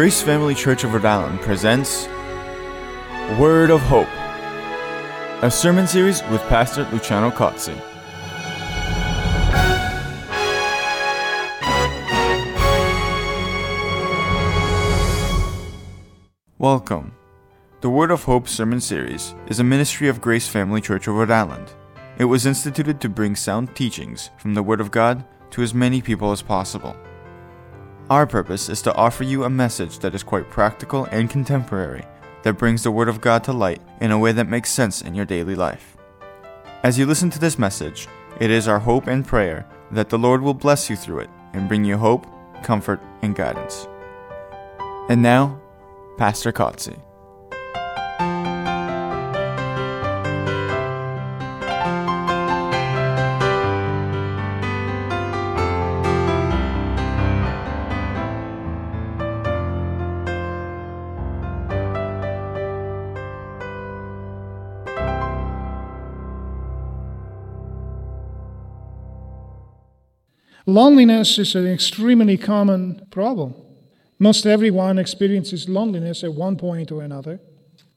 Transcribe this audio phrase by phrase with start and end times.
[0.00, 2.08] Grace Family Church of Rhode Island presents
[3.38, 4.08] Word of Hope,
[5.42, 7.78] a sermon series with Pastor Luciano Cozzi.
[16.56, 17.12] Welcome.
[17.82, 21.30] The Word of Hope sermon series is a ministry of Grace Family Church of Rhode
[21.30, 21.74] Island.
[22.16, 26.00] It was instituted to bring sound teachings from the Word of God to as many
[26.00, 26.96] people as possible.
[28.10, 32.04] Our purpose is to offer you a message that is quite practical and contemporary,
[32.42, 35.14] that brings the Word of God to light in a way that makes sense in
[35.14, 35.96] your daily life.
[36.82, 38.08] As you listen to this message,
[38.40, 41.68] it is our hope and prayer that the Lord will bless you through it and
[41.68, 42.26] bring you hope,
[42.64, 43.86] comfort, and guidance.
[45.08, 45.60] And now,
[46.18, 47.00] Pastor Cozzi.
[70.66, 73.54] Loneliness is an extremely common problem.
[74.18, 77.40] Most everyone experiences loneliness at one point or another.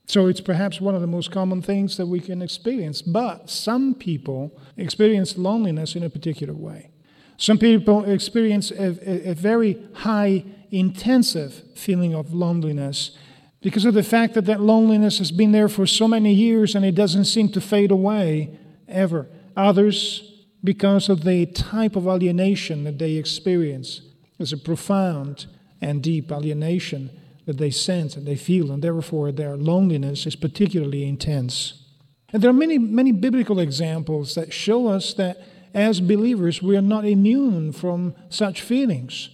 [0.06, 3.02] So it's perhaps one of the most common things that we can experience.
[3.02, 6.92] But some people experience loneliness in a particular way.
[7.38, 13.18] Some people experience a, a, a very high, intensive feeling of loneliness
[13.62, 16.86] because of the fact that that loneliness has been there for so many years and
[16.86, 19.28] it doesn't seem to fade away ever.
[19.56, 20.33] Others
[20.64, 24.02] because of the type of alienation that they experience.
[24.38, 25.48] There's a profound
[25.82, 27.10] and deep alienation
[27.46, 31.84] that they sense and they feel, and therefore their loneliness is particularly intense.
[32.32, 35.42] And there are many, many biblical examples that show us that
[35.74, 39.30] as believers we are not immune from such feelings.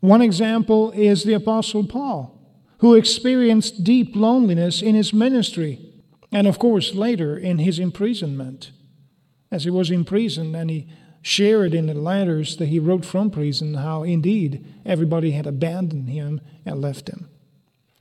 [0.00, 2.38] One example is the Apostle Paul,
[2.78, 5.78] who experienced deep loneliness in his ministry,
[6.32, 8.72] and of course later in his imprisonment
[9.50, 10.86] as he was in prison and he
[11.22, 16.40] shared in the letters that he wrote from prison how indeed everybody had abandoned him
[16.64, 17.28] and left him.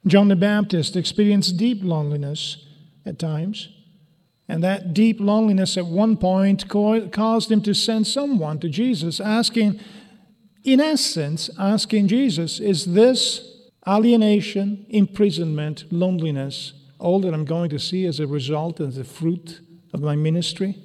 [0.08, 2.66] John the Baptist experienced deep loneliness
[3.06, 3.70] at times,
[4.48, 9.80] and that deep loneliness at one point caused him to send someone to Jesus asking,
[10.64, 18.06] in essence, asking Jesus, is this alienation, imprisonment, loneliness all that I'm going to see
[18.06, 19.62] as a result, as a fruit
[19.94, 20.78] of my ministry?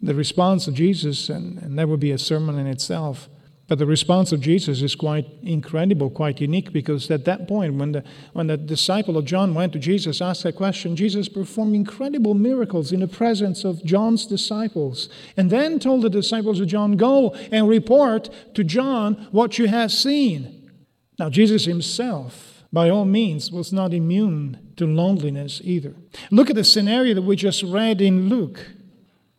[0.00, 3.28] The response of Jesus, and, and that would be a sermon in itself,
[3.68, 7.92] but the response of Jesus is quite incredible, quite unique, because at that point, when
[7.92, 12.32] the, when the disciple of John went to Jesus, asked that question, Jesus performed incredible
[12.32, 17.34] miracles in the presence of John's disciples, and then told the disciples of John, Go
[17.52, 20.70] and report to John what you have seen.
[21.18, 25.94] Now, Jesus himself, by all means, was not immune to loneliness either.
[26.30, 28.64] Look at the scenario that we just read in Luke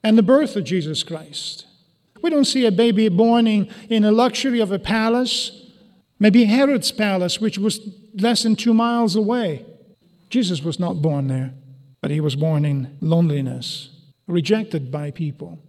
[0.04, 1.66] and the birth of Jesus Christ.
[2.22, 5.72] We don't see a baby born in, in a luxury of a palace,
[6.20, 7.80] maybe Herod's palace, which was
[8.16, 9.66] less than two miles away.
[10.30, 11.54] Jesus was not born there,
[12.02, 13.90] but he was born in loneliness,
[14.28, 15.60] rejected by people.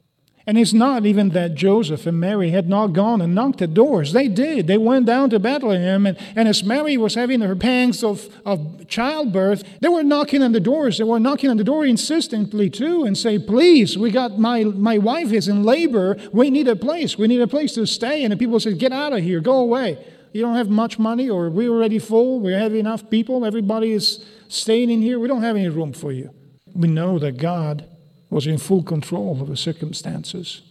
[0.46, 4.12] And it's not even that Joseph and Mary had not gone and knocked at doors.
[4.12, 4.66] They did.
[4.66, 8.88] They went down to Bethlehem, and, and as Mary was having her pangs of, of
[8.88, 10.96] childbirth, they were knocking on the doors.
[10.96, 14.96] They were knocking on the door insistently, too, and say, Please, we got my, my
[14.96, 16.16] wife is in labor.
[16.32, 17.18] We need a place.
[17.18, 18.24] We need a place to stay.
[18.24, 19.40] And the people said, Get out of here.
[19.40, 19.98] Go away.
[20.32, 22.40] You don't have much money, or we're already full.
[22.40, 23.44] We have enough people.
[23.44, 25.18] Everybody is staying in here.
[25.18, 26.30] We don't have any room for you.
[26.74, 27.84] We know that God
[28.30, 30.62] was in full control of the circumstances.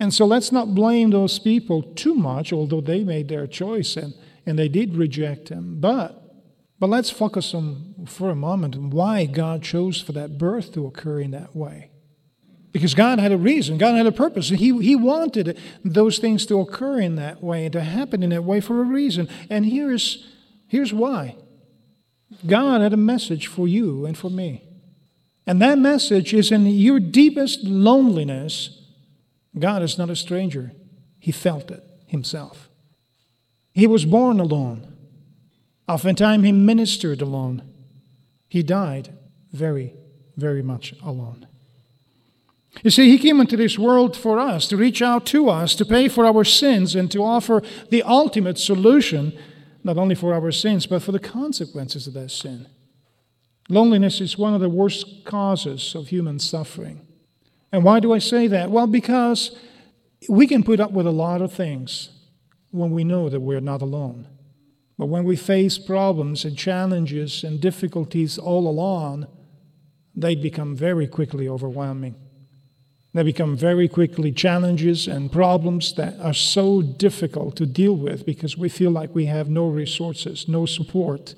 [0.00, 4.14] And so let's not blame those people too much, although they made their choice and,
[4.46, 5.80] and they did reject him.
[5.80, 6.22] But,
[6.78, 11.20] but let's focus on, for a moment, why God chose for that birth to occur
[11.20, 11.90] in that way.
[12.70, 14.50] Because God had a reason, God had a purpose.
[14.50, 18.44] He, he wanted those things to occur in that way, and to happen in that
[18.44, 19.28] way for a reason.
[19.50, 20.28] And here's,
[20.68, 21.36] here's why
[22.46, 24.67] God had a message for you and for me.
[25.48, 28.82] And that message is in your deepest loneliness,
[29.58, 30.72] God is not a stranger.
[31.18, 32.68] He felt it himself.
[33.72, 34.94] He was born alone.
[35.88, 37.62] Oftentimes, he ministered alone.
[38.46, 39.16] He died
[39.50, 39.94] very,
[40.36, 41.46] very much alone.
[42.82, 45.86] You see, he came into this world for us, to reach out to us, to
[45.86, 49.32] pay for our sins, and to offer the ultimate solution,
[49.82, 52.66] not only for our sins, but for the consequences of that sin.
[53.68, 57.06] Loneliness is one of the worst causes of human suffering.
[57.70, 58.70] And why do I say that?
[58.70, 59.56] Well, because
[60.28, 62.10] we can put up with a lot of things
[62.70, 64.26] when we know that we're not alone.
[64.96, 69.26] But when we face problems and challenges and difficulties all along,
[70.14, 72.16] they become very quickly overwhelming.
[73.14, 78.58] They become very quickly challenges and problems that are so difficult to deal with because
[78.58, 81.34] we feel like we have no resources, no support,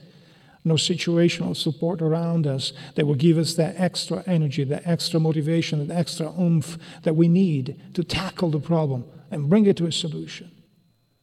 [0.64, 5.86] no situational support around us that will give us that extra energy, that extra motivation,
[5.86, 9.92] that extra oomph that we need to tackle the problem and bring it to a
[9.92, 10.50] solution.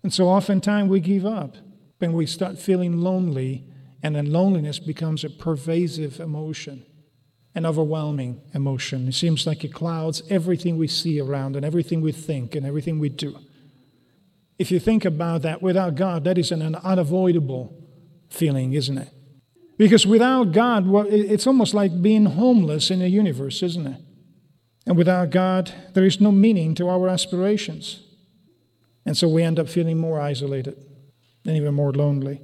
[0.04, 1.58] And so oftentimes we give up
[2.00, 3.66] when we start feeling lonely,
[4.04, 6.86] and then loneliness becomes a pervasive emotion,
[7.56, 9.08] an overwhelming emotion.
[9.08, 13.00] It seems like it clouds everything we see around and everything we think and everything
[13.00, 13.38] we do.
[14.60, 17.76] If you think about that, without God, that is an unavoidable
[18.30, 19.10] feeling, isn't it?
[19.78, 24.02] Because without God, well, it's almost like being homeless in a universe, isn't it?
[24.88, 28.04] And without God, there is no meaning to our aspirations.
[29.06, 30.84] And so we end up feeling more isolated
[31.46, 32.42] and even more lonely.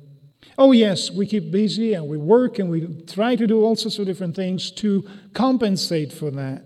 [0.58, 3.98] Oh, yes, we keep busy and we work and we try to do all sorts
[3.98, 6.64] of different things to compensate for that,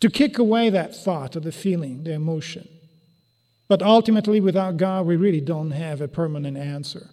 [0.00, 2.66] to kick away that thought or the feeling, the emotion.
[3.68, 7.10] But ultimately, without God, we really don't have a permanent answer.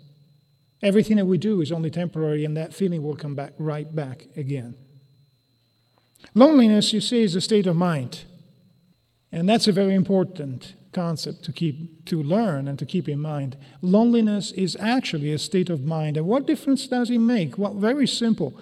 [0.81, 4.27] Everything that we do is only temporary, and that feeling will come back right back
[4.35, 4.75] again.
[6.33, 8.23] Loneliness, you see, is a state of mind.
[9.31, 13.57] And that's a very important concept to keep to learn and to keep in mind.
[13.81, 16.17] Loneliness is actually a state of mind.
[16.17, 17.57] And what difference does it make?
[17.57, 18.57] Well, very simple.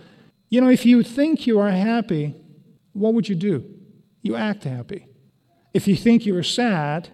[0.50, 2.36] You know, if you think you are happy,
[2.94, 3.64] what would you do?
[4.22, 5.08] You act happy.
[5.74, 7.10] If you think you're sad,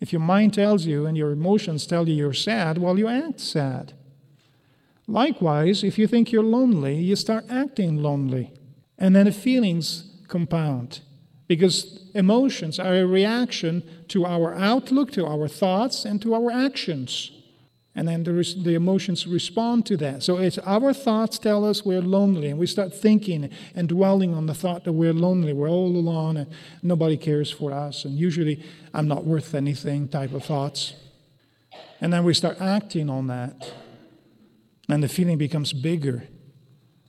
[0.00, 3.40] if your mind tells you and your emotions tell you you're sad, well, you act
[3.40, 3.92] sad.
[5.10, 8.52] Likewise, if you think you're lonely, you start acting lonely.
[8.96, 11.00] And then the feelings compound
[11.48, 17.32] because emotions are a reaction to our outlook, to our thoughts, and to our actions.
[17.96, 20.22] And then the, the emotions respond to that.
[20.22, 24.46] So it's our thoughts tell us we're lonely, and we start thinking and dwelling on
[24.46, 26.46] the thought that we're lonely, we're all alone, and
[26.84, 28.64] nobody cares for us, and usually
[28.94, 30.94] I'm not worth anything type of thoughts.
[32.00, 33.72] And then we start acting on that,
[34.92, 36.24] and the feeling becomes bigger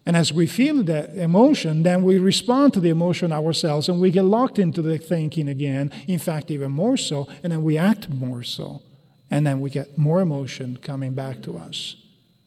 [0.06, 4.10] and as we feel that emotion, then we respond to the emotion ourselves and we
[4.10, 5.92] get locked into the thinking again.
[6.08, 7.28] In fact, even more so.
[7.44, 8.82] And then we act more so.
[9.30, 11.96] And then we get more emotion coming back to us,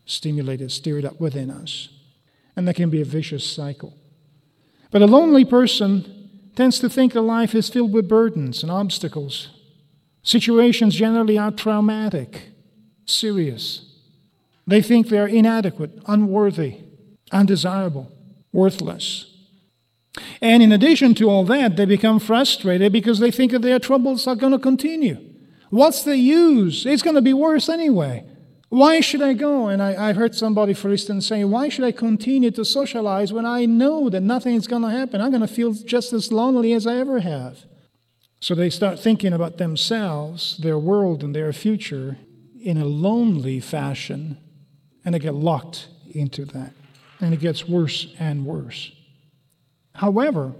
[0.04, 1.88] stimulated, stirred up within us.
[2.56, 3.96] And that can be a vicious cycle.
[4.90, 9.48] But a lonely person tends to think that life is filled with burdens and obstacles.
[10.22, 12.48] Situations generally are traumatic,
[13.06, 13.83] serious.
[14.66, 16.84] They think they are inadequate, unworthy
[17.32, 18.10] undesirable,
[18.52, 19.30] worthless.
[20.40, 24.26] And in addition to all that, they become frustrated because they think that their troubles
[24.26, 25.18] are going to continue.
[25.70, 26.86] What's the use?
[26.86, 28.24] It's going to be worse anyway.
[28.68, 29.68] Why should I go?
[29.68, 33.46] And I, I heard somebody, for instance, saying, Why should I continue to socialize when
[33.46, 35.20] I know that nothing is going to happen?
[35.20, 37.64] I'm going to feel just as lonely as I ever have.
[38.40, 42.18] So they start thinking about themselves, their world, and their future
[42.60, 44.38] in a lonely fashion,
[45.04, 46.72] and they get locked into that
[47.20, 48.92] and it gets worse and worse.
[49.94, 50.52] However,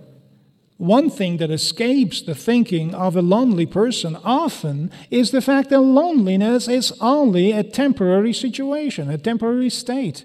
[0.76, 5.80] one thing that escapes the thinking of a lonely person often is the fact that
[5.80, 10.24] loneliness is only a temporary situation, a temporary state.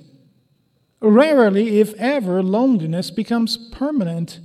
[1.02, 4.40] Rarely, if ever, loneliness becomes permanent.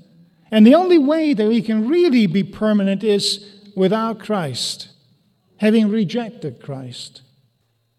[0.51, 4.89] And the only way that we can really be permanent is without Christ,
[5.57, 7.23] having rejected Christ.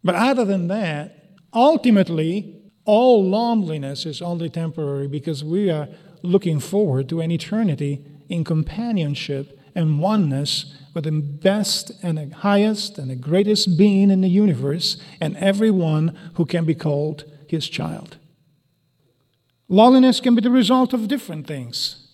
[0.03, 1.24] But other than that,
[1.55, 5.87] ultimately, all loneliness is only temporary because we are
[6.21, 12.97] looking forward to an eternity in companionship and oneness with the best and the highest
[12.97, 18.17] and the greatest being in the universe and everyone who can be called his child.
[19.67, 22.07] Loneliness can be the result of different things,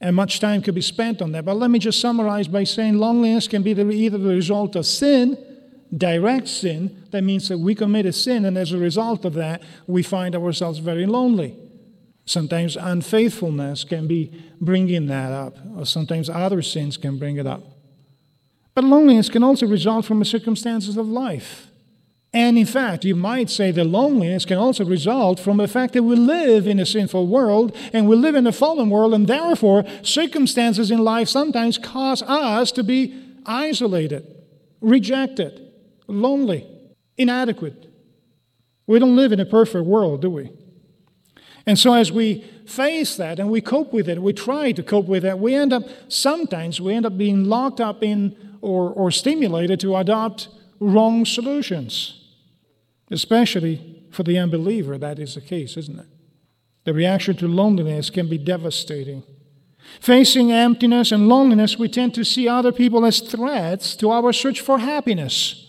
[0.00, 1.44] and much time could be spent on that.
[1.44, 4.86] But let me just summarize by saying loneliness can be the, either the result of
[4.86, 5.38] sin
[5.96, 9.62] direct sin, that means that we commit a sin, and as a result of that,
[9.86, 11.56] we find ourselves very lonely.
[12.24, 17.62] Sometimes unfaithfulness can be bringing that up, or sometimes other sins can bring it up.
[18.74, 21.68] But loneliness can also result from the circumstances of life.
[22.34, 26.02] And in fact, you might say that loneliness can also result from the fact that
[26.02, 29.84] we live in a sinful world and we live in a fallen world, and therefore,
[30.02, 33.14] circumstances in life sometimes cause us to be
[33.46, 34.26] isolated,
[34.82, 35.65] rejected,
[36.06, 36.66] lonely,
[37.16, 37.92] inadequate.
[38.86, 40.50] We don't live in a perfect world, do we?
[41.66, 45.06] And so as we face that and we cope with it, we try to cope
[45.06, 49.10] with that, we end up, sometimes we end up being locked up in or, or
[49.10, 50.48] stimulated to adopt
[50.78, 52.22] wrong solutions.
[53.10, 56.06] Especially for the unbeliever, that is the case, isn't it?
[56.84, 59.24] The reaction to loneliness can be devastating.
[60.00, 64.60] Facing emptiness and loneliness, we tend to see other people as threats to our search
[64.60, 65.65] for happiness.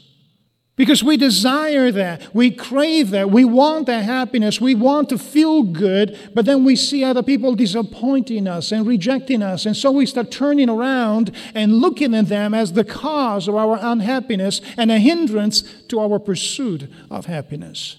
[0.78, 2.36] Because we desire that.
[2.36, 3.32] We crave that.
[3.32, 4.62] We want that happiness.
[4.62, 9.42] We want to feel good, but then we see other people disappointing us and rejecting
[9.42, 9.66] us.
[9.66, 13.80] And so we start turning around and looking at them as the cause of our
[13.82, 17.98] unhappiness and a hindrance to our pursuit of happiness.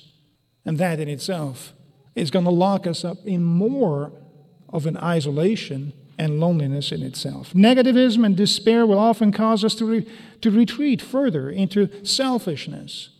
[0.64, 1.74] And that in itself
[2.14, 4.12] is going to lock us up in more
[4.68, 7.52] of an isolation and loneliness in itself.
[7.54, 10.06] Negativism and despair will often cause us to, re-
[10.40, 13.10] to retreat further into selfishness,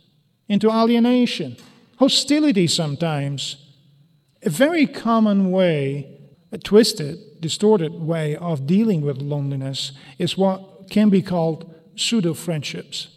[0.48, 1.56] into alienation,
[1.98, 3.64] hostility sometimes.
[4.42, 6.18] A very common way,
[6.50, 13.08] a twisted, distorted way of dealing with loneliness is what can be called pseudo friendships.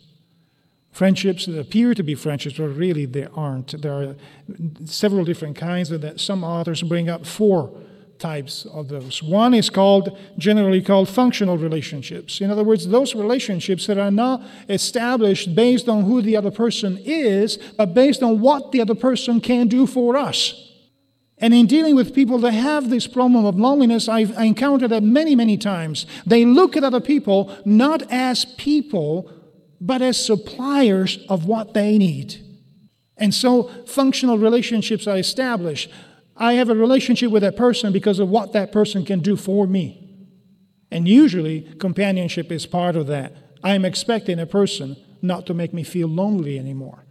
[0.92, 3.82] Friendships that appear to be friendships, but really they aren't.
[3.82, 4.16] There are
[4.84, 6.20] several different kinds that.
[6.20, 7.72] Some authors bring up four
[8.22, 9.22] types of those.
[9.22, 12.40] One is called, generally called functional relationships.
[12.40, 17.00] In other words, those relationships that are not established based on who the other person
[17.04, 20.70] is, but based on what the other person can do for us.
[21.40, 25.36] And in dealing with people that have this problem of loneliness, I've encountered that many,
[25.36, 26.06] many times.
[26.26, 29.32] They look at other people not as people,
[29.82, 32.36] but as suppliers of what they need.
[33.18, 35.90] And so functional relationships are established.
[36.42, 39.68] I have a relationship with that person because of what that person can do for
[39.68, 40.10] me.
[40.90, 43.34] And usually, companionship is part of that.
[43.64, 47.06] I'm expecting a person not to make me feel lonely anymore.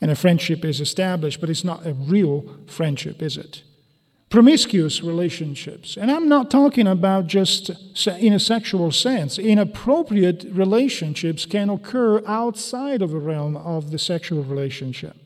[0.00, 3.64] And a friendship is established, but it's not a real friendship, is it?
[4.28, 5.96] Promiscuous relationships.
[5.96, 7.70] And I'm not talking about just
[8.06, 9.36] in a sexual sense.
[9.36, 15.16] Inappropriate relationships can occur outside of the realm of the sexual relationship.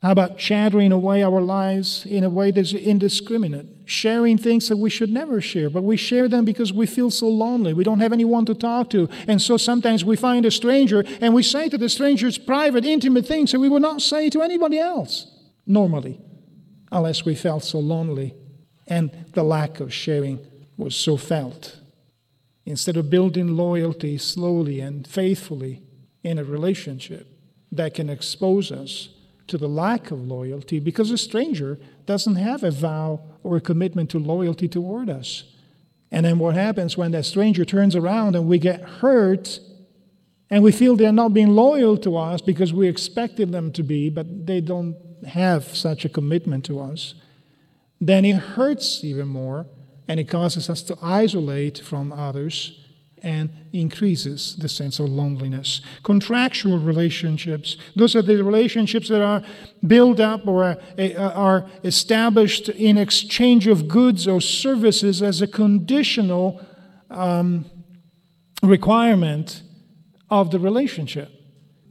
[0.00, 3.66] How about chattering away our lives in a way that's indiscriminate?
[3.84, 7.28] Sharing things that we should never share, but we share them because we feel so
[7.28, 7.72] lonely.
[7.72, 9.08] We don't have anyone to talk to.
[9.26, 13.26] And so sometimes we find a stranger and we say to the stranger's private, intimate
[13.26, 15.26] things that we would not say to anybody else
[15.66, 16.20] normally,
[16.92, 18.34] unless we felt so lonely
[18.86, 20.38] and the lack of sharing
[20.76, 21.80] was so felt.
[22.64, 25.82] Instead of building loyalty slowly and faithfully
[26.22, 27.26] in a relationship
[27.72, 29.08] that can expose us
[29.48, 34.10] to the lack of loyalty because a stranger doesn't have a vow or a commitment
[34.10, 35.44] to loyalty toward us.
[36.10, 39.60] And then what happens when that stranger turns around and we get hurt
[40.50, 44.08] and we feel they're not being loyal to us because we expected them to be,
[44.08, 47.14] but they don't have such a commitment to us,
[48.00, 49.66] then it hurts even more
[50.06, 52.87] and it causes us to isolate from others
[53.22, 55.80] and increases the sense of loneliness.
[56.02, 59.42] Contractual relationships, those are the relationships that are
[59.86, 60.76] built up or
[61.18, 66.60] are established in exchange of goods or services as a conditional
[67.10, 67.64] um,
[68.62, 69.62] requirement
[70.30, 71.30] of the relationship.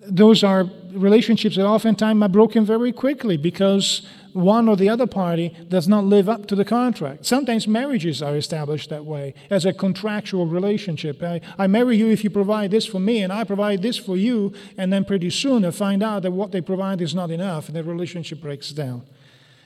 [0.09, 4.07] Those are relationships that oftentimes are broken very quickly because
[4.37, 7.25] one or the other party does not live up to the contract.
[7.25, 11.21] Sometimes marriages are established that way as a contractual relationship.
[11.23, 14.15] I, I, marry you if you provide this for me, and I provide this for
[14.15, 17.67] you, and then pretty soon I find out that what they provide is not enough,
[17.67, 19.01] and the relationship breaks down.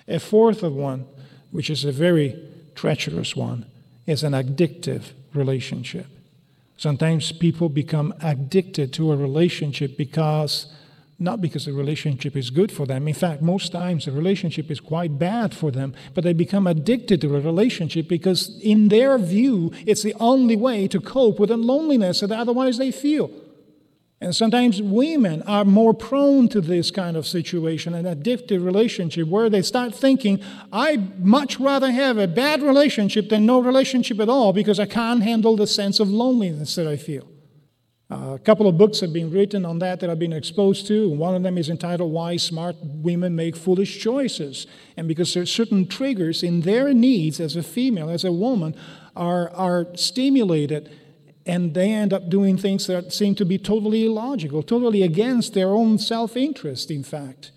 [0.07, 1.05] A fourth of one,
[1.51, 2.41] which is a very
[2.73, 3.65] treacherous one,
[4.07, 6.07] is an addictive relationship.
[6.77, 10.73] Sometimes people become addicted to a relationship because
[11.21, 13.07] not because the relationship is good for them.
[13.07, 17.21] In fact, most times the relationship is quite bad for them, but they become addicted
[17.21, 21.57] to a relationship because, in their view, it's the only way to cope with the
[21.57, 23.29] loneliness that otherwise they feel.
[24.19, 29.49] And sometimes women are more prone to this kind of situation, an addictive relationship, where
[29.49, 30.39] they start thinking,
[30.71, 35.23] I'd much rather have a bad relationship than no relationship at all because I can't
[35.23, 37.27] handle the sense of loneliness that I feel.
[38.11, 41.09] A couple of books have been written on that that I've been exposed to.
[41.09, 44.67] One of them is entitled Why Smart Women Make Foolish Choices.
[44.97, 48.75] And because there are certain triggers in their needs as a female, as a woman,
[49.15, 50.91] are, are stimulated,
[51.45, 55.69] and they end up doing things that seem to be totally illogical, totally against their
[55.69, 57.51] own self interest, in fact,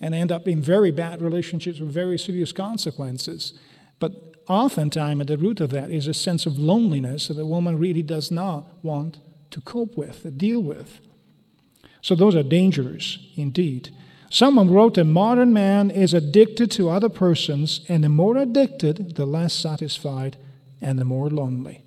[0.00, 3.56] and end up in very bad relationships with very serious consequences.
[4.00, 7.78] But oftentimes, at the root of that is a sense of loneliness that a woman
[7.78, 9.18] really does not want
[9.52, 11.00] to cope with, to deal with.
[12.00, 13.90] So those are dangers indeed.
[14.28, 19.26] Someone wrote a modern man is addicted to other persons, and the more addicted, the
[19.26, 20.36] less satisfied
[20.80, 21.84] and the more lonely.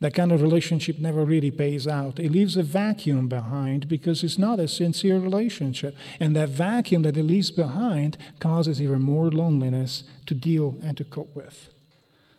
[0.00, 2.20] that kind of relationship never really pays out.
[2.20, 5.96] It leaves a vacuum behind because it's not a sincere relationship.
[6.20, 11.04] And that vacuum that it leaves behind causes even more loneliness to deal and to
[11.04, 11.70] cope with.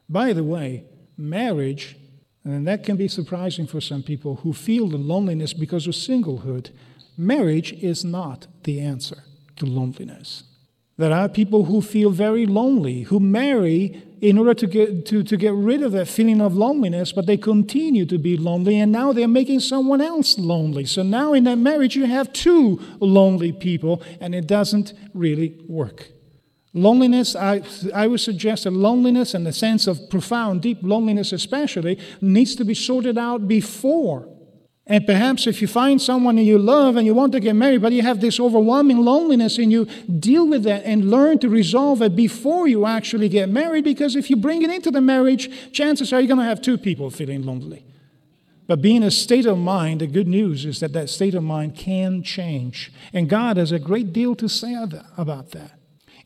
[0.07, 0.85] By the way,
[1.17, 1.97] marriage,
[2.43, 6.71] and that can be surprising for some people who feel the loneliness because of singlehood,
[7.17, 9.23] marriage is not the answer
[9.57, 10.43] to loneliness.
[10.97, 15.37] There are people who feel very lonely, who marry in order to get, to, to
[15.37, 19.13] get rid of that feeling of loneliness, but they continue to be lonely, and now
[19.13, 20.85] they're making someone else lonely.
[20.85, 26.09] So now in that marriage, you have two lonely people, and it doesn't really work.
[26.73, 27.61] Loneliness, I,
[27.93, 32.63] I would suggest that loneliness and the sense of profound, deep loneliness, especially, needs to
[32.63, 34.27] be sorted out before
[34.89, 37.91] and perhaps if you find someone you love and you want to get married, but
[37.91, 39.85] you have this overwhelming loneliness and you
[40.19, 44.31] deal with that and learn to resolve it before you actually get married, because if
[44.31, 47.45] you bring it into the marriage, chances are you're going to have two people feeling
[47.45, 47.85] lonely.
[48.65, 51.75] But being a state of mind, the good news is that that state of mind
[51.75, 52.91] can change.
[53.13, 54.75] And God has a great deal to say
[55.17, 55.78] about that.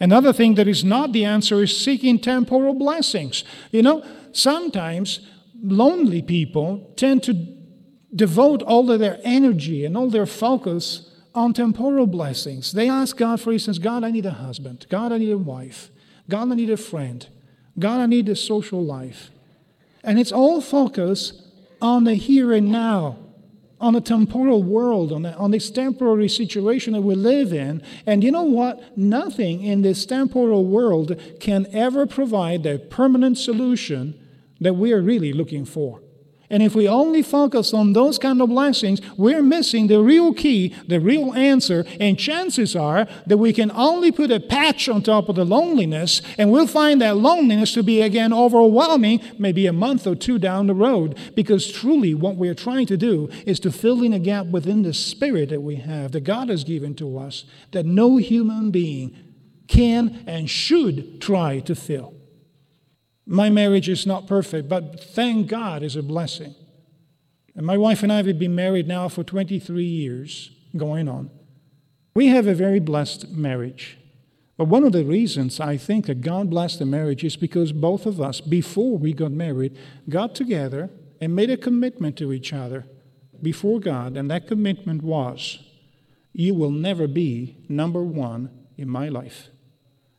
[0.04, 3.46] Another thing that is not the answer is seeking temporal blessings.
[3.72, 5.22] You know, sometimes
[5.64, 7.34] lonely people tend to
[8.14, 12.74] devote all of their energy and all their focus on temporal blessings.
[12.74, 14.88] They ask God, for instance, God, I need a husband.
[14.90, 15.90] God, I need a wife.
[16.28, 17.26] God, I need a friend.
[17.80, 19.32] God, I need a social life.
[20.04, 21.42] And it's all focused
[21.82, 23.20] on the here and now,
[23.84, 27.84] on a temporal world, on, the, on this temporary situation that we live in.
[28.06, 28.98] And you know what?
[28.98, 34.18] Nothing in this temporal world can ever provide the permanent solution
[34.62, 36.02] that we are really looking for.
[36.54, 40.76] And if we only focus on those kind of blessings, we're missing the real key,
[40.88, 41.84] the real answer.
[42.00, 46.22] And chances are that we can only put a patch on top of the loneliness,
[46.38, 50.68] and we'll find that loneliness to be again overwhelming, maybe a month or two down
[50.68, 51.18] the road.
[51.34, 54.94] Because truly, what we're trying to do is to fill in a gap within the
[54.94, 59.18] spirit that we have, that God has given to us, that no human being
[59.68, 62.14] can and should try to fill.
[63.26, 66.56] My marriage is not perfect, but thank God is a blessing.
[67.56, 71.30] And my wife and I have been married now for 23 years, going on.
[72.16, 73.98] We have a very blessed marriage.
[74.58, 78.06] But one of the reasons I think that God blessed the marriage is because both
[78.06, 79.78] of us, before we got married,
[80.10, 82.86] got together and made a commitment to each other
[83.42, 84.16] before God.
[84.16, 85.60] And that commitment was
[86.34, 89.50] you will never be number one in my life,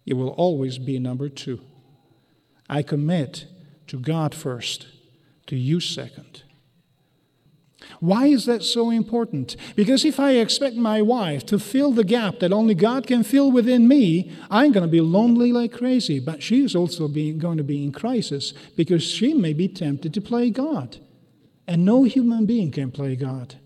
[0.04, 1.60] you will always be number two.
[2.68, 3.46] I commit
[3.88, 4.86] to God first,
[5.46, 6.42] to you second.
[8.00, 9.56] Why is that so important?
[9.76, 13.52] Because if I expect my wife to fill the gap that only God can fill
[13.52, 16.18] within me, I'm going to be lonely like crazy.
[16.18, 20.50] But she's also going to be in crisis because she may be tempted to play
[20.50, 20.98] God.
[21.66, 23.56] And no human being can play God.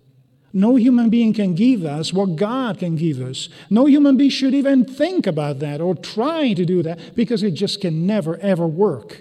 [0.53, 3.49] No human being can give us what God can give us.
[3.69, 7.53] No human being should even think about that or try to do that because it
[7.53, 9.21] just can never, ever work.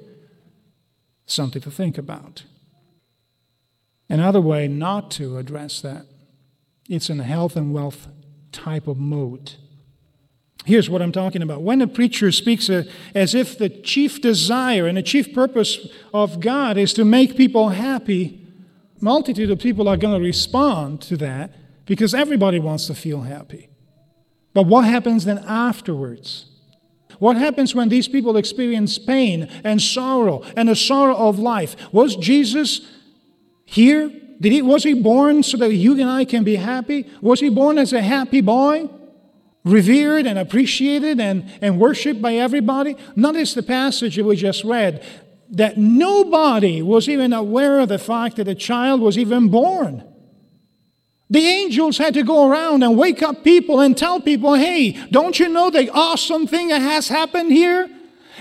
[1.25, 2.43] Something to think about.
[4.09, 6.05] Another way not to address that,
[6.89, 8.07] it's in a health and wealth
[8.53, 9.55] type of mode.
[10.65, 11.61] Here's what I'm talking about.
[11.61, 16.39] When a preacher speaks uh, as if the chief desire and the chief purpose of
[16.39, 18.46] God is to make people happy,
[19.01, 21.53] multitude of people are going to respond to that
[21.85, 23.69] because everybody wants to feel happy.
[24.53, 26.45] But what happens then afterwards?
[27.19, 31.75] What happens when these people experience pain and sorrow and the sorrow of life?
[31.91, 32.81] Was Jesus
[33.65, 34.11] here?
[34.39, 37.09] Did he, was he born so that you and I can be happy?
[37.21, 38.89] Was he born as a happy boy?
[39.63, 42.95] Revered and appreciated and, and worshiped by everybody?
[43.15, 45.03] Notice the passage that we just read
[45.51, 50.03] that nobody was even aware of the fact that a child was even born.
[51.29, 55.39] The angels had to go around and wake up people and tell people, hey, don't
[55.39, 57.89] you know the awesome thing that has happened here?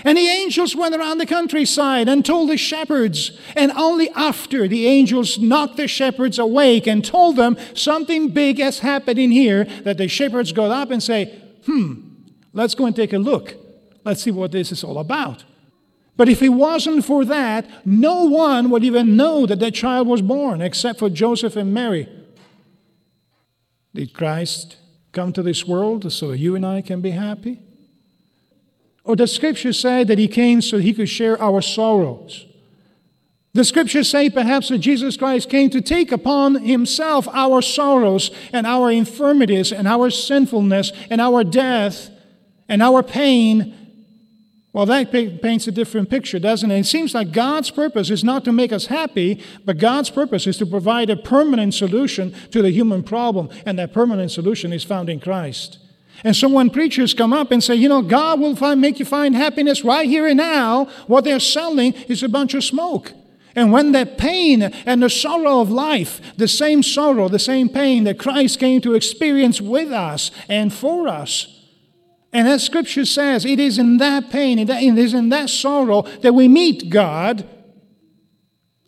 [0.05, 3.37] And the angels went around the countryside and told the shepherds.
[3.55, 8.79] And only after the angels knocked the shepherds awake and told them something big has
[8.79, 11.95] happened in here, that the shepherds got up and say, hmm,
[12.53, 13.55] let's go and take a look.
[14.05, 15.43] Let's see what this is all about.
[16.17, 20.23] But if it wasn't for that, no one would even know that that child was
[20.23, 22.09] born except for Joseph and Mary.
[23.93, 24.77] Did Christ
[25.11, 27.61] come to this world so you and I can be happy?
[29.03, 32.47] Or does Scripture say that He came so He could share our sorrows?
[33.57, 38.67] The scriptures say perhaps that Jesus Christ came to take upon himself our sorrows and
[38.67, 42.11] our infirmities and our sinfulness and our death
[42.69, 43.86] and our pain
[44.77, 46.77] Well, that paints a different picture, doesn't it?
[46.77, 50.55] It seems like God's purpose is not to make us happy, but God's purpose is
[50.57, 55.09] to provide a permanent solution to the human problem, and that permanent solution is found
[55.09, 55.79] in Christ.
[56.23, 59.05] And so when preachers come up and say, you know, God will find, make you
[59.05, 63.13] find happiness right here and now, what they're selling is a bunch of smoke.
[63.55, 68.03] And when that pain and the sorrow of life, the same sorrow, the same pain
[68.03, 71.56] that Christ came to experience with us and for us,
[72.37, 76.35] and as Scripture says, it is in that pain, it is in that sorrow that
[76.35, 77.49] we meet God.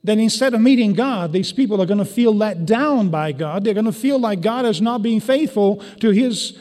[0.04, 3.64] Then instead of meeting God, these people are going to feel let down by God.
[3.64, 6.60] They're going to feel like God is not being faithful to His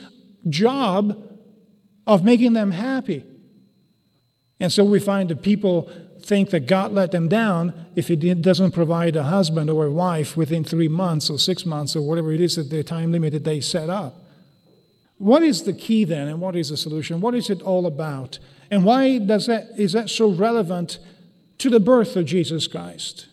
[0.49, 1.23] job
[2.07, 3.23] of making them happy.
[4.59, 8.73] And so we find that people think that God let them down if He doesn't
[8.73, 12.41] provide a husband or a wife within three months or six months or whatever it
[12.41, 14.25] is that the time limit that they set up.
[15.19, 17.21] What is the key then, and what is the solution?
[17.21, 18.39] What is it all about?
[18.71, 20.99] And why does that, is that so relevant
[21.59, 23.27] to the birth of Jesus Christ?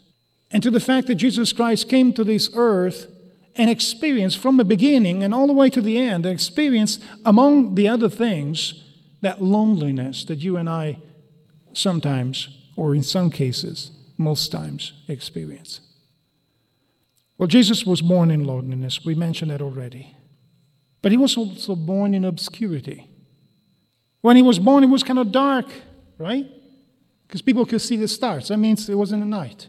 [0.52, 3.08] And to the fact that Jesus Christ came to this earth
[3.56, 7.88] and experienced from the beginning and all the way to the end, experienced, among the
[7.88, 8.84] other things,
[9.22, 11.00] that loneliness that you and I
[11.74, 15.82] sometimes, or in some cases, most times, experience.
[17.38, 19.04] Well, Jesus was born in loneliness.
[19.04, 20.16] We mentioned that already.
[21.06, 23.08] But he was also born in obscurity.
[24.22, 25.68] When he was born, it was kind of dark,
[26.18, 26.48] right?
[27.28, 28.48] Because people could see the stars.
[28.48, 29.68] That means it was in the night.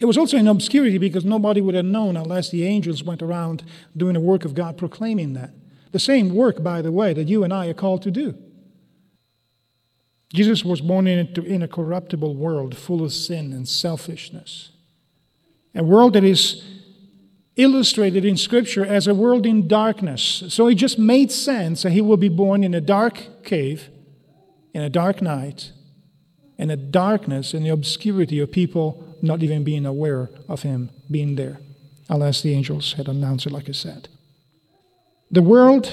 [0.00, 3.64] It was also in obscurity because nobody would have known unless the angels went around
[3.94, 5.50] doing the work of God, proclaiming that.
[5.92, 8.34] The same work, by the way, that you and I are called to do.
[10.32, 14.70] Jesus was born in a corruptible world full of sin and selfishness.
[15.74, 16.64] A world that is
[17.58, 20.44] illustrated in Scripture as a world in darkness.
[20.48, 23.90] So it just made sense that he will be born in a dark cave,
[24.72, 25.72] in a dark night,
[26.56, 31.34] in a darkness and the obscurity of people not even being aware of him being
[31.34, 31.58] there,
[32.08, 34.08] unless the angels had announced it, like I said.
[35.30, 35.92] The world,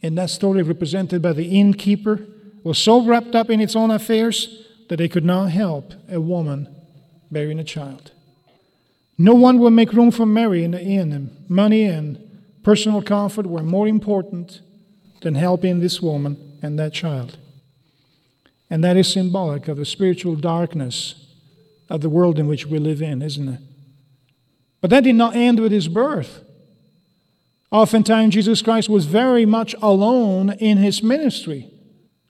[0.00, 2.20] in that story represented by the innkeeper,
[2.62, 6.68] was so wrapped up in its own affairs that they could not help a woman
[7.30, 8.12] bearing a child.
[9.18, 12.18] No one will make room for Mary in the inn, and money and
[12.62, 14.60] personal comfort were more important
[15.20, 17.36] than helping this woman and that child.
[18.70, 21.26] And that is symbolic of the spiritual darkness
[21.90, 23.60] of the world in which we live in, isn't it?
[24.80, 26.42] But that did not end with his birth.
[27.70, 31.70] Oftentimes, Jesus Christ was very much alone in his ministry.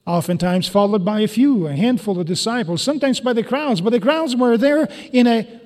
[0.07, 3.81] Oftentimes, followed by a few, a handful of disciples, sometimes by the crowds.
[3.81, 5.61] But the crowds were there in a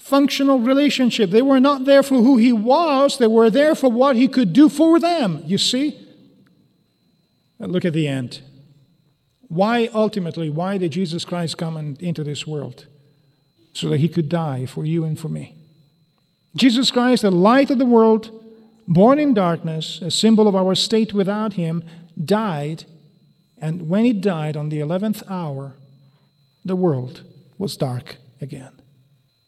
[0.00, 1.30] functional relationship.
[1.30, 4.52] They were not there for who he was, they were there for what he could
[4.52, 5.42] do for them.
[5.46, 6.06] You see?
[7.58, 8.40] look at the end.
[9.48, 12.86] Why ultimately, why did Jesus Christ come into this world?
[13.74, 15.56] So that he could die for you and for me.
[16.56, 18.30] Jesus Christ, the light of the world,
[18.88, 21.84] born in darkness, a symbol of our state without him,
[22.24, 22.84] died.
[23.58, 25.74] And when he died on the 11th hour,
[26.64, 27.22] the world
[27.58, 28.79] was dark again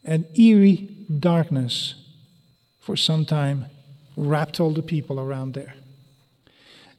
[0.03, 0.89] and eerie
[1.19, 1.95] darkness
[2.79, 3.65] for some time
[4.15, 5.75] wrapped all the people around there.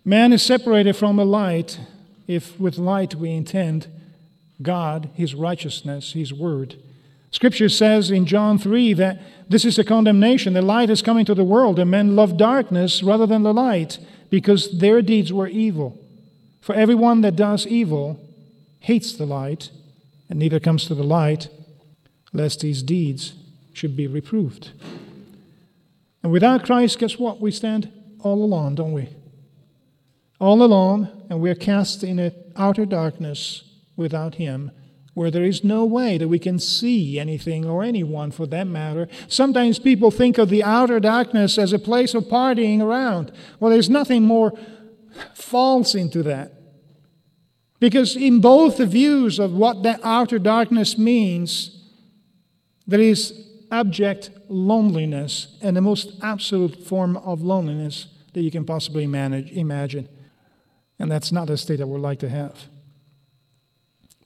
[0.04, 1.78] Man is separated from the light
[2.26, 3.88] if with light we intend
[4.62, 6.76] God, His righteousness, His word.
[7.30, 10.52] Scripture says in John 3 that this is a condemnation.
[10.52, 13.98] The light is coming to the world, and men love darkness rather than the light
[14.30, 15.98] because their deeds were evil.
[16.60, 18.20] For everyone that does evil
[18.78, 19.70] hates the light
[20.30, 21.48] and neither comes to the light
[22.34, 23.32] lest his deeds
[23.72, 24.72] should be reproved.
[26.22, 27.40] And without Christ, guess what?
[27.40, 29.08] We stand all alone, don't we?
[30.40, 33.62] All alone, and we're cast in an outer darkness
[33.96, 34.70] without Him,
[35.12, 39.06] where there is no way that we can see anything or anyone for that matter.
[39.28, 43.30] Sometimes people think of the outer darkness as a place of partying around.
[43.60, 44.58] Well, there's nothing more
[45.34, 46.52] false into that.
[47.78, 51.83] Because in both the views of what that outer darkness means,
[52.86, 59.06] there is abject loneliness and the most absolute form of loneliness that you can possibly
[59.06, 60.08] manage, imagine.
[60.98, 62.68] And that's not a state I would like to have.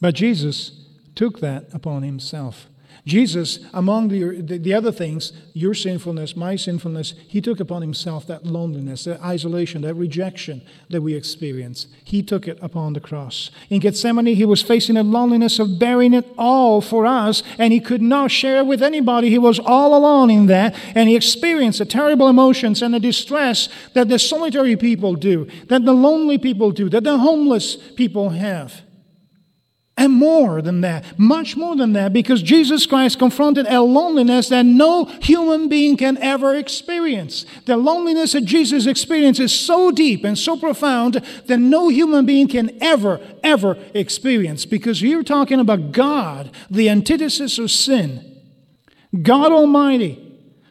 [0.00, 2.68] But Jesus took that upon himself.
[3.06, 8.26] Jesus, among the, the, the, other things, your sinfulness, my sinfulness, he took upon himself
[8.26, 11.86] that loneliness, that isolation, that rejection that we experience.
[12.04, 13.50] He took it upon the cross.
[13.70, 17.80] In Gethsemane, he was facing the loneliness of bearing it all for us, and he
[17.80, 19.30] could not share with anybody.
[19.30, 23.68] He was all alone in that, and he experienced the terrible emotions and the distress
[23.94, 28.82] that the solitary people do, that the lonely people do, that the homeless people have.
[29.98, 34.64] And more than that, much more than that, because Jesus Christ confronted a loneliness that
[34.64, 37.44] no human being can ever experience.
[37.66, 41.14] The loneliness that Jesus experienced is so deep and so profound
[41.46, 44.66] that no human being can ever, ever experience.
[44.66, 48.40] Because you're talking about God, the antithesis of sin.
[49.20, 50.27] God Almighty,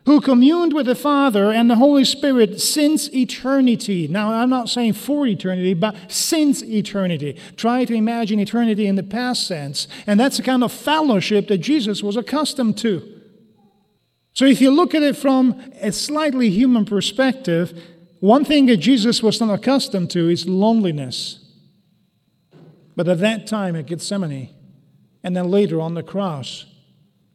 [0.08, 4.08] who communed with the Father and the Holy Spirit since eternity.
[4.08, 7.38] Now, I'm not saying for eternity, but since eternity.
[7.58, 9.86] Try to imagine eternity in the past sense.
[10.08, 13.22] And that's the kind of fellowship that Jesus was accustomed to.
[14.32, 17.78] So, if you look at it from a slightly human perspective,
[18.22, 21.44] one thing that Jesus was not accustomed to is loneliness.
[22.96, 24.56] But at that time at Gethsemane,
[25.22, 26.66] and then later on the cross,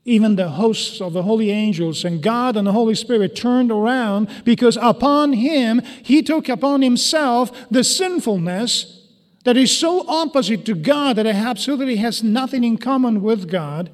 [0.05, 4.29] even the hosts of the holy angels and God and the Holy Spirit turned around
[4.45, 9.07] because upon him, he took upon himself the sinfulness
[9.45, 13.91] that is so opposite to God that it absolutely has nothing in common with God.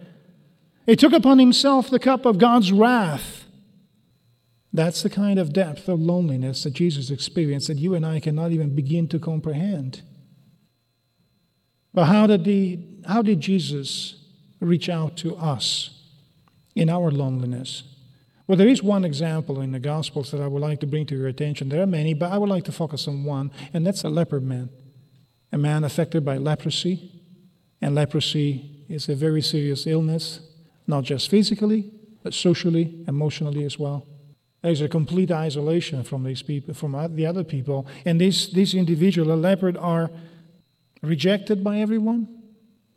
[0.87, 3.45] He took upon himself the cup of God's wrath.
[4.73, 8.53] That's the kind of depth of loneliness that Jesus experienced that you and I cannot
[8.53, 10.03] even begin to comprehend.
[11.93, 14.17] But how did, he, how did Jesus
[14.61, 15.98] reach out to us?
[16.79, 17.83] In our loneliness.
[18.47, 21.17] Well, there is one example in the Gospels that I would like to bring to
[21.17, 21.69] your attention.
[21.69, 24.41] There are many, but I would like to focus on one, and that's a leper
[24.41, 24.71] man,
[25.53, 27.11] a man affected by leprosy.
[27.83, 30.41] And leprosy is a very serious illness,
[30.87, 31.91] not just physically,
[32.23, 34.07] but socially, emotionally as well.
[34.63, 37.87] There's a complete isolation from these people, from the other people.
[38.05, 40.11] And these, these individual, leopard, are
[41.03, 42.38] rejected by everyone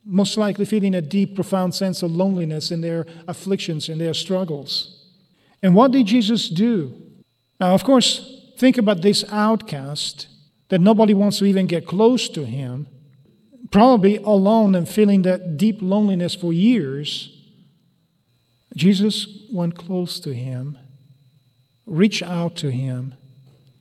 [0.05, 5.05] most likely feeling a deep, profound sense of loneliness in their afflictions, in their struggles.
[5.61, 6.93] And what did Jesus do?
[7.59, 10.27] Now, of course, think about this outcast
[10.69, 12.87] that nobody wants to even get close to him,
[13.69, 17.37] probably alone and feeling that deep loneliness for years.
[18.75, 20.77] Jesus went close to him,
[21.85, 23.13] reached out to him,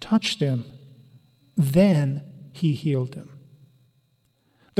[0.00, 0.64] touched him,
[1.56, 3.39] then he healed him.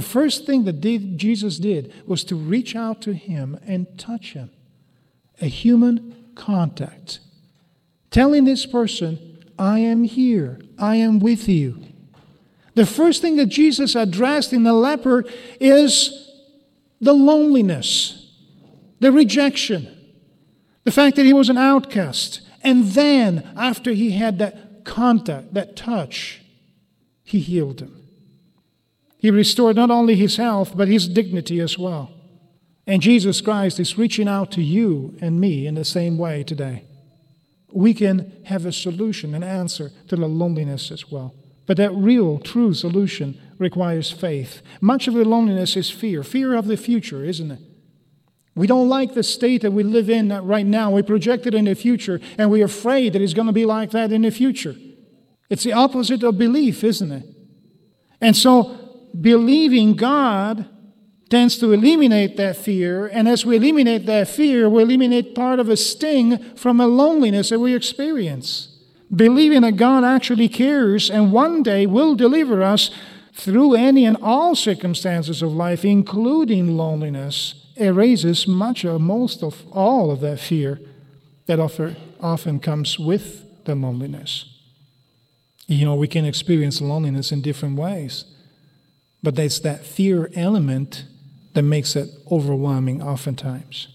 [0.01, 4.49] The first thing that Jesus did was to reach out to him and touch him.
[5.43, 7.19] A human contact.
[8.11, 11.85] Telling this person, I am here, I am with you.
[12.75, 15.27] The first thing that Jesus addressed in the leper
[15.61, 16.31] is
[17.03, 18.33] the loneliness,
[19.01, 19.87] the rejection,
[20.85, 22.41] the fact that he was an outcast.
[22.63, 26.41] And then, after he had that contact, that touch,
[27.23, 28.00] he healed him.
[29.21, 32.11] He restored not only his health, but his dignity as well.
[32.87, 36.85] And Jesus Christ is reaching out to you and me in the same way today.
[37.71, 41.35] We can have a solution, an answer to the loneliness as well.
[41.67, 44.63] But that real, true solution requires faith.
[44.81, 47.61] Much of the loneliness is fear fear of the future, isn't it?
[48.57, 50.91] We don't like the state that we live in right now.
[50.91, 53.91] We project it in the future, and we're afraid that it's going to be like
[53.93, 54.75] that in the future.
[55.49, 57.25] It's the opposite of belief, isn't it?
[58.21, 58.77] And so
[59.19, 60.69] believing God
[61.29, 63.07] tends to eliminate that fear.
[63.07, 67.51] And as we eliminate that fear, we eliminate part of a sting from a loneliness
[67.51, 68.77] that we experience.
[69.15, 72.91] Believing that God actually cares and one day will deliver us
[73.33, 80.11] through any and all circumstances of life, including loneliness, erases much or most of all
[80.11, 80.81] of that fear
[81.47, 81.59] that
[82.21, 84.47] often comes with the loneliness.
[85.67, 88.25] You know, we can experience loneliness in different ways.
[89.23, 91.05] But it's that fear element
[91.55, 93.89] that makes it overwhelming oftentimes.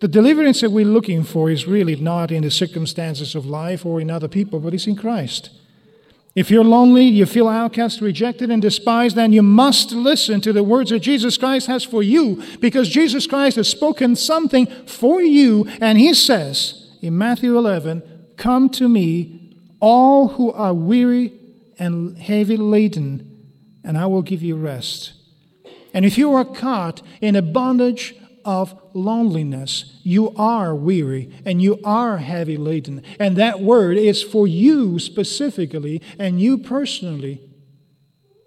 [0.00, 4.00] The deliverance that we're looking for is really not in the circumstances of life or
[4.00, 5.50] in other people, but it's in Christ.
[6.34, 10.62] If you're lonely, you feel outcast, rejected, and despised, then you must listen to the
[10.62, 15.68] words that Jesus Christ has for you because Jesus Christ has spoken something for you.
[15.80, 18.02] And he says in Matthew 11,
[18.36, 21.32] Come to me, all who are weary
[21.78, 23.31] and heavy laden,
[23.84, 25.12] and I will give you rest.
[25.94, 28.14] And if you are caught in a bondage
[28.44, 33.02] of loneliness, you are weary and you are heavy laden.
[33.18, 37.40] And that word is for you specifically and you personally.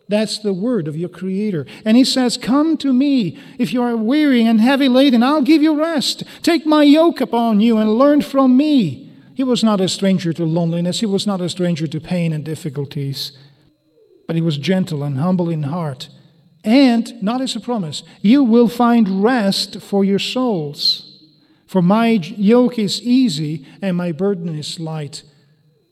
[0.08, 1.66] That's the word of your Creator.
[1.84, 5.64] And He says, Come to me if you are weary and heavy laden, I'll give
[5.64, 6.24] you rest.
[6.44, 9.12] Take my yoke upon you and learn from me.
[9.34, 12.44] He was not a stranger to loneliness, He was not a stranger to pain and
[12.44, 13.32] difficulties
[14.28, 16.10] but he was gentle and humble in heart.
[16.64, 21.24] And, not as a promise, you will find rest for your souls.
[21.68, 25.24] For my yoke is easy and my burden is light.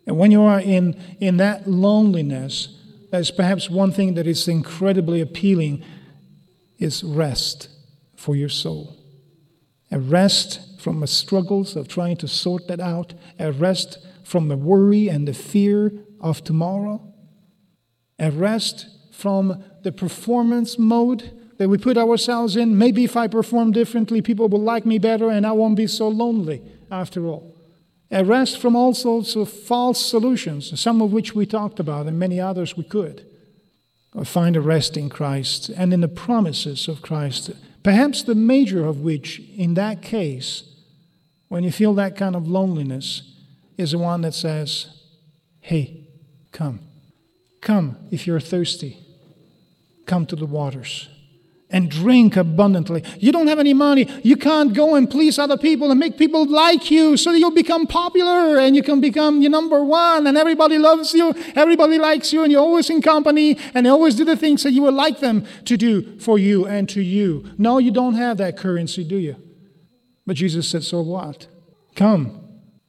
[0.08, 2.76] And when you are in, in that loneliness,
[3.12, 5.84] that's perhaps one thing that is incredibly appealing
[6.80, 7.70] is rest
[8.16, 8.98] for your soul.
[9.92, 14.58] A rest from the struggles of trying to sort that out, a rest from the
[14.58, 17.13] worry and the fear of tomorrow,
[18.20, 22.78] a rest from the performance mode that we put ourselves in.
[22.78, 26.08] Maybe if I perform differently, people will like me better and I won't be so
[26.08, 27.56] lonely after all.
[28.12, 32.20] A rest from all sorts of false solutions, some of which we talked about and
[32.20, 33.26] many others we could.
[34.14, 37.50] Or find a rest in Christ and in the promises of Christ,
[37.82, 40.64] perhaps the major of which, in that case,
[41.48, 43.24] when you feel that kind of loneliness,
[43.78, 45.02] is the one that says,
[45.60, 46.08] Hey,
[46.52, 46.82] come.
[47.64, 49.00] Come if you're thirsty.
[50.06, 51.08] Come to the waters
[51.70, 53.04] and drink abundantly.
[53.18, 54.08] You don't have any money.
[54.22, 57.52] You can't go and please other people and make people like you so that you'll
[57.52, 62.32] become popular and you can become your number one and everybody loves you, everybody likes
[62.32, 64.94] you, and you're always in company and they always do the things that you would
[64.94, 67.50] like them to do for you and to you.
[67.58, 69.38] No, you don't have that currency, do you?
[70.28, 71.48] But Jesus said, So what?
[71.96, 72.43] Come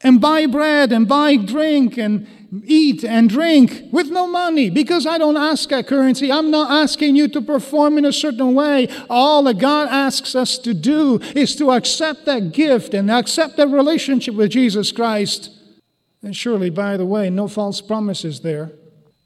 [0.04, 2.28] and buy bread and buy drink and
[2.64, 6.30] eat and drink with no money because I don't ask a currency.
[6.30, 8.88] I'm not asking you to perform in a certain way.
[9.10, 13.68] All that God asks us to do is to accept that gift and accept that
[13.68, 15.50] relationship with Jesus Christ.
[16.22, 18.72] And surely, by the way, no false promises there.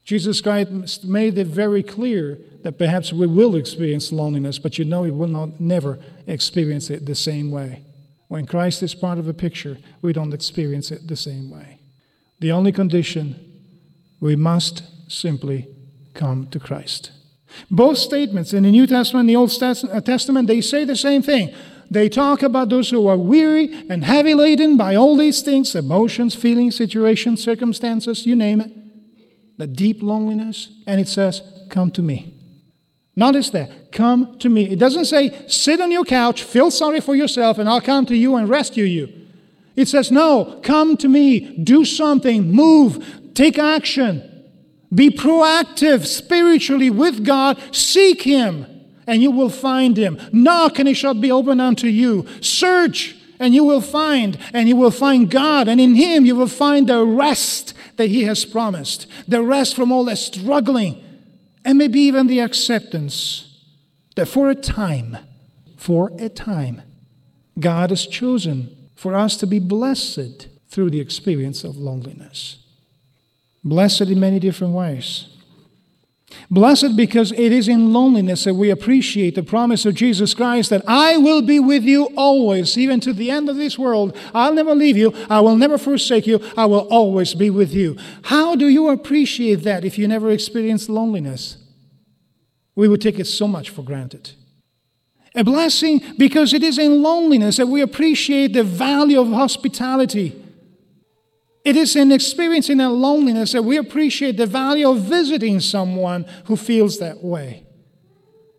[0.03, 5.01] Jesus Christ made it very clear that perhaps we will experience loneliness, but you know
[5.01, 7.83] we will not never experience it the same way.
[8.29, 11.79] When Christ is part of a picture, we don't experience it the same way.
[12.39, 13.35] The only condition,
[14.21, 15.67] we must simply
[16.13, 17.11] come to Christ.
[17.71, 21.23] Both statements in the New Testament and the Old uh, Testament, they say the same
[21.23, 21.53] thing.
[21.89, 26.35] They talk about those who are weary and heavy laden by all these things emotions,
[26.35, 28.71] feelings, situations, circumstances, you name it.
[29.57, 30.69] The deep loneliness.
[30.85, 32.38] And it says, Come to me.
[33.15, 33.91] Notice that.
[33.91, 34.69] Come to me.
[34.69, 38.15] It doesn't say, Sit on your couch, feel sorry for yourself, and I'll come to
[38.15, 39.11] you and rescue you.
[39.75, 44.45] It says, No, come to me, do something, move, take action,
[44.93, 48.65] be proactive spiritually with God, seek Him,
[49.07, 50.19] and you will find Him.
[50.31, 52.25] Knock, and He shall be opened unto you.
[52.41, 56.47] Search, and you will find, and you will find God, and in Him you will
[56.47, 61.03] find the rest that He has promised, the rest from all that struggling,
[61.65, 63.63] and maybe even the acceptance
[64.15, 65.17] that for a time,
[65.77, 66.81] for a time,
[67.59, 72.57] God has chosen for us to be blessed through the experience of loneliness.
[73.63, 75.29] Blessed in many different ways.
[76.51, 80.83] Blessed because it is in loneliness that we appreciate the promise of Jesus Christ that
[80.87, 84.15] I will be with you always, even to the end of this world.
[84.33, 85.13] I'll never leave you.
[85.29, 86.39] I will never forsake you.
[86.57, 87.97] I will always be with you.
[88.23, 91.57] How do you appreciate that if you never experienced loneliness?
[92.75, 94.31] We would take it so much for granted.
[95.35, 100.35] A blessing because it is in loneliness that we appreciate the value of hospitality.
[101.65, 106.55] It is in experiencing that loneliness that we appreciate the value of visiting someone who
[106.55, 107.65] feels that way.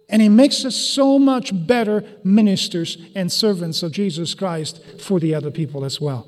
[0.08, 5.34] And it makes us so much better ministers and servants of Jesus Christ for the
[5.34, 6.26] other people as well.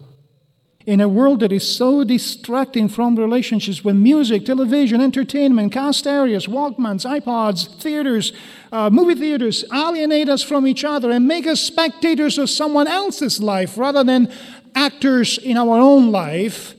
[0.85, 6.49] In a world that is so distracting from relationships with music, television, entertainment, cast areas,
[6.49, 8.33] Walkmans, iPods, theaters,
[8.73, 13.41] uh, movie theaters alienate us from each other and make us spectators of someone else's
[13.41, 14.33] life rather than
[14.75, 16.75] actors in our own life,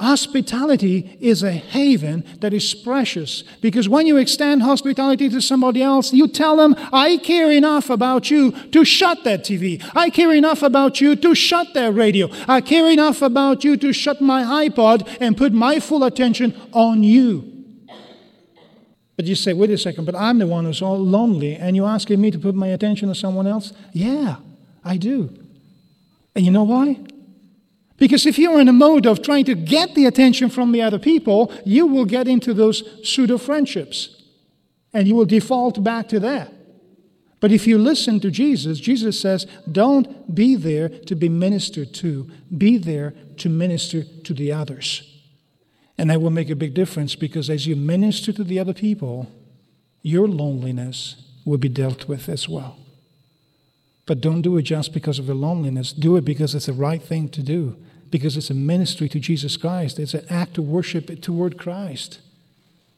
[0.00, 6.14] Hospitality is a haven that is precious because when you extend hospitality to somebody else,
[6.14, 9.84] you tell them, I care enough about you to shut that TV.
[9.94, 12.30] I care enough about you to shut that radio.
[12.48, 17.02] I care enough about you to shut my iPod and put my full attention on
[17.02, 17.44] you.
[19.16, 21.86] But you say, wait a second, but I'm the one who's all lonely, and you're
[21.86, 23.74] asking me to put my attention on someone else?
[23.92, 24.36] Yeah,
[24.82, 25.28] I do.
[26.34, 26.98] And you know why?
[28.00, 30.98] Because if you're in a mode of trying to get the attention from the other
[30.98, 34.22] people, you will get into those pseudo friendships
[34.94, 36.50] and you will default back to that.
[37.40, 42.30] But if you listen to Jesus, Jesus says, don't be there to be ministered to,
[42.56, 45.06] be there to minister to the others.
[45.98, 49.30] And that will make a big difference because as you minister to the other people,
[50.00, 52.78] your loneliness will be dealt with as well.
[54.06, 57.02] But don't do it just because of the loneliness, do it because it's the right
[57.02, 57.76] thing to do
[58.10, 59.98] because it's a ministry to Jesus Christ.
[59.98, 62.20] It's an act of worship toward Christ.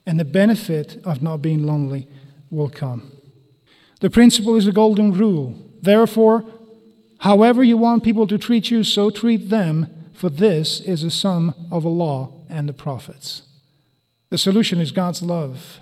[0.07, 2.09] And the benefit of not being lonely
[2.51, 3.13] will come.
[4.01, 5.55] The principle is a golden rule.
[5.81, 6.45] Therefore,
[7.19, 11.55] however you want people to treat you, so treat them, for this is a sum
[11.71, 13.43] of the law and the prophets.
[14.31, 15.79] The solution is God's love.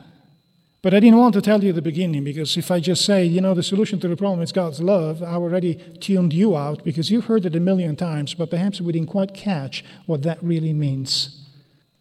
[0.83, 3.43] But I didn't want to tell you the beginning because if I just say, you
[3.43, 7.11] know, the solution to the problem is God's love, I already tuned you out because
[7.11, 10.73] you've heard it a million times, but perhaps we didn't quite catch what that really
[10.73, 11.47] means.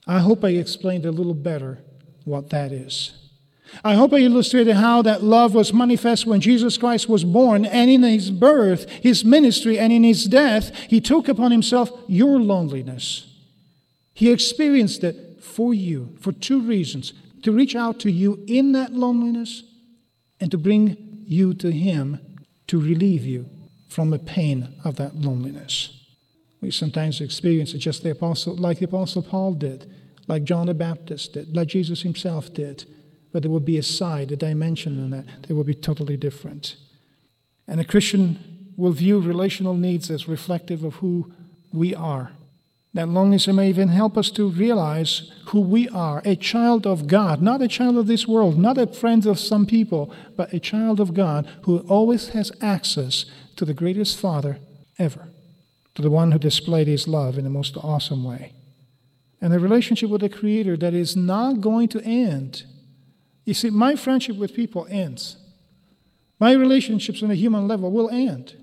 [0.07, 1.79] I hope I explained a little better
[2.23, 3.13] what that is.
[3.83, 7.89] I hope I illustrated how that love was manifest when Jesus Christ was born, and
[7.89, 13.27] in his birth, his ministry, and in his death, he took upon himself your loneliness.
[14.13, 17.13] He experienced it for you for two reasons
[17.43, 19.63] to reach out to you in that loneliness
[20.39, 22.19] and to bring you to him
[22.67, 23.49] to relieve you
[23.87, 25.95] from the pain of that loneliness.
[26.61, 29.89] We sometimes experience it just the apostle, like the apostle Paul did,
[30.27, 32.85] like John the Baptist did, like Jesus himself did
[33.31, 36.75] but there will be a side, a dimension in that that will be totally different.
[37.67, 41.31] And a Christian will view relational needs as reflective of who
[41.71, 42.31] we are.
[42.93, 47.41] That loneliness may even help us to realize who we are a child of God,
[47.41, 50.99] not a child of this world, not a friend of some people, but a child
[50.99, 53.25] of God who always has access
[53.57, 54.57] to the greatest Father
[54.97, 55.29] ever,
[55.93, 58.53] to the one who displayed his love in the most awesome way.
[59.39, 62.63] And a relationship with the Creator that is not going to end
[63.49, 65.37] you see, my friendship with people ends.
[66.39, 68.55] My relationships on a human level will end.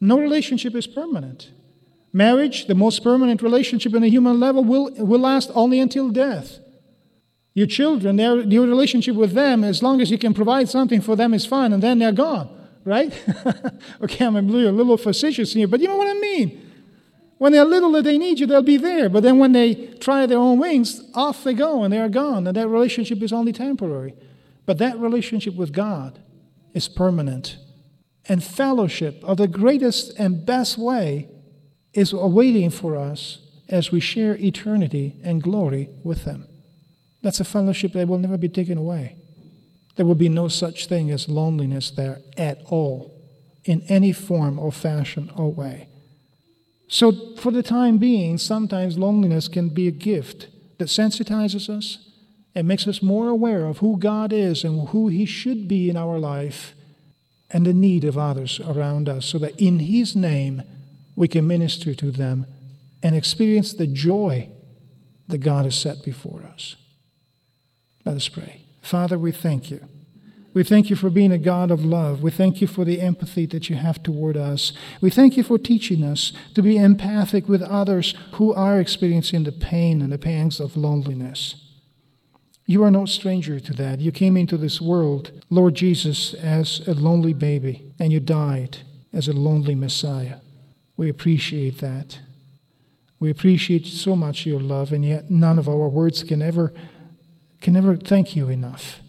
[0.00, 1.52] No relationship is permanent.
[2.14, 6.60] Marriage, the most permanent relationship on a human level, will, will last only until death.
[7.54, 11.16] Your children, their, your relationship with them, as long as you can provide something for
[11.16, 12.48] them, is fine, and then they're gone,
[12.84, 13.12] right?
[14.02, 16.70] okay, I'm a little facetious here, but you know what I mean.
[17.38, 19.08] When they're little that they need you, they'll be there.
[19.08, 22.46] But then when they try their own wings, off they go and they're gone.
[22.46, 24.14] And that relationship is only temporary.
[24.66, 26.20] But that relationship with God
[26.74, 27.58] is permanent.
[28.28, 31.28] And fellowship are the greatest and best way
[31.94, 33.38] is awaiting for us
[33.68, 36.46] as we share eternity and glory with them.
[37.22, 39.16] That's a fellowship that will never be taken away.
[39.96, 43.12] There will be no such thing as loneliness there at all,
[43.64, 45.88] in any form or fashion or way.
[46.88, 51.98] So, for the time being, sometimes loneliness can be a gift that sensitizes us
[52.54, 55.96] and makes us more aware of who God is and who He should be in
[55.96, 56.74] our life
[57.50, 60.62] and the need of others around us, so that in His name
[61.16, 62.46] we can minister to them
[63.02, 64.50] and experience the joy
[65.28, 66.76] that God has set before us.
[68.04, 68.62] Let us pray.
[68.82, 69.86] Father, we thank you.
[70.52, 72.22] We thank you for being a God of love.
[72.22, 74.72] We thank you for the empathy that you have toward us.
[75.00, 79.52] We thank you for teaching us to be empathic with others who are experiencing the
[79.52, 81.56] pain and the pangs of loneliness.
[82.66, 84.00] You are no stranger to that.
[84.00, 88.78] You came into this world, Lord Jesus, as a lonely baby, and you died
[89.12, 90.36] as a lonely Messiah.
[90.96, 92.18] We appreciate that.
[93.18, 96.72] We appreciate so much your love, and yet none of our words can ever
[97.60, 99.00] can ever thank you enough.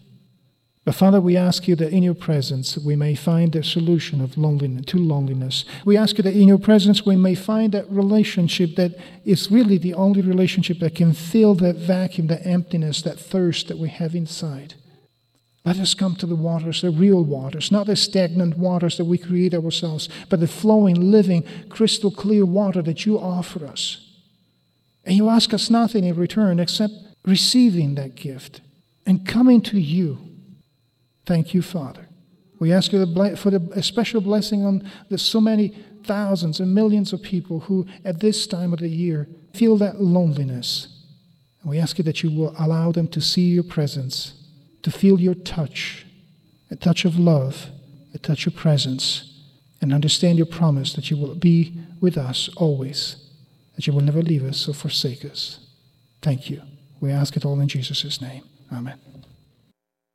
[0.86, 4.38] But Father, we ask you that in your presence we may find the solution of
[4.38, 5.64] loneliness to loneliness.
[5.84, 9.78] We ask you that in your presence we may find that relationship that is really
[9.78, 14.14] the only relationship that can fill that vacuum, that emptiness, that thirst that we have
[14.14, 14.74] inside.
[15.66, 19.18] Let us come to the waters, the real waters, not the stagnant waters that we
[19.18, 24.00] create ourselves, but the flowing, living, crystal clear water that you offer us.
[25.04, 26.94] And you ask us nothing in return except
[27.24, 28.62] receiving that gift
[29.04, 30.26] and coming to you
[31.26, 32.08] Thank you, Father.
[32.58, 33.04] We ask you
[33.36, 38.20] for a special blessing on the so many thousands and millions of people who, at
[38.20, 40.88] this time of the year, feel that loneliness.
[41.60, 44.34] And we ask you that you will allow them to see your presence,
[44.86, 46.06] to feel your touch,
[46.70, 47.70] a touch of love,
[48.14, 49.42] a touch of presence,
[49.80, 53.16] and understand your promise that you will be with us always,
[53.74, 55.58] that you will never leave us or forsake us.
[56.22, 56.62] Thank you.
[57.00, 58.44] We ask it all in Jesus' name.
[58.72, 59.15] Amen.